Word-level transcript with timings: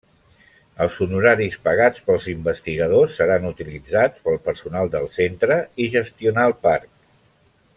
Els 0.85 0.95
honoraris 1.05 1.57
pagats 1.67 1.99
pels 2.07 2.25
investigadors 2.31 3.17
seran 3.21 3.45
utilitzats 3.51 4.25
pel 4.29 4.41
personal 4.49 4.91
del 4.97 5.07
centre 5.19 5.59
i 5.85 5.89
gestionar 5.99 6.49
el 6.53 6.57
parc. 6.69 6.91